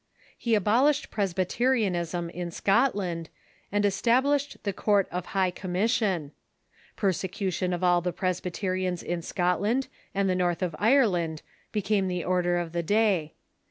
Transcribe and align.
He 0.35 0.55
abolished 0.55 1.11
Prcsliyterianism 1.11 2.31
in 2.31 2.49
Scot 2.49 2.95
land, 2.95 3.29
and 3.71 3.85
established 3.85 4.57
the 4.63 4.73
Court 4.73 5.07
of 5.11 5.27
High 5.27 5.51
Commission. 5.51 6.31
Pcise 6.97 7.29
cution 7.29 7.71
of 7.71 8.03
the 8.03 8.11
Presbyterians 8.11 9.03
in 9.03 9.21
Scotland 9.21 9.89
and 10.15 10.27
the 10.27 10.33
North 10.33 10.63
of 10.63 10.75
Ire 10.79 11.05
land 11.07 11.43
became 11.71 12.07
the 12.07 12.23
order 12.25 12.57
of 12.57 12.71
the 12.71 12.81
day. 12.81 13.35